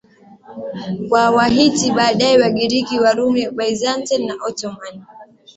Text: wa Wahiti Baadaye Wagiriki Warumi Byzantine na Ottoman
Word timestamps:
wa 1.11 1.23
Wahiti 1.35 1.87
Baadaye 1.97 2.37
Wagiriki 2.41 2.95
Warumi 3.03 3.43
Byzantine 3.57 4.25
na 4.27 4.35
Ottoman 4.47 4.95